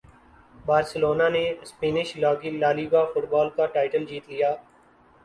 [0.65, 2.15] Barcelona نے Spanish
[2.61, 4.51] La Liga football کا title جیت لیا